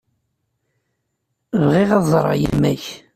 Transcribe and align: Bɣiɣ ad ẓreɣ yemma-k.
Bɣiɣ 1.65 1.89
ad 1.97 2.03
ẓreɣ 2.13 2.33
yemma-k. 2.41 2.83